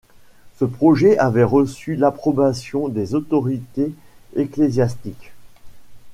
Ce 0.55 0.65
projet 0.65 1.19
avait 1.19 1.43
reçu 1.43 1.95
l'approbation 1.95 2.87
des 2.87 3.13
autorités 3.13 3.91
ecclésiastiques. 4.35 5.31